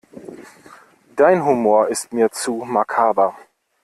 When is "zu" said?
2.31-2.63